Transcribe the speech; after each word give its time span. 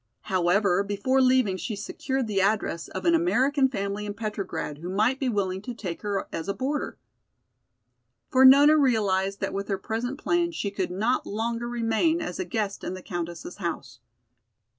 However, 0.21 0.83
before 0.83 1.21
leaving 1.21 1.57
she 1.57 1.75
secured 1.75 2.25
the 2.25 2.41
address 2.41 2.87
of 2.87 3.05
an 3.05 3.13
American 3.13 3.67
family 3.69 4.07
in 4.07 4.15
Petrograd 4.15 4.79
who 4.79 4.89
might 4.89 5.19
be 5.19 5.29
willing 5.29 5.61
to 5.61 5.75
take 5.75 6.01
her 6.01 6.27
as 6.31 6.47
a 6.47 6.55
boarder. 6.55 6.97
For 8.27 8.43
Nona 8.43 8.77
realized 8.79 9.39
that 9.41 9.53
with 9.53 9.67
her 9.67 9.77
present 9.77 10.17
plan 10.17 10.53
she 10.53 10.71
could 10.71 10.89
not 10.89 11.27
longer 11.27 11.69
remain 11.69 12.19
as 12.19 12.39
a 12.39 12.45
guest 12.45 12.83
in 12.83 12.95
the 12.95 13.03
Countess' 13.03 13.57
house. 13.57 13.99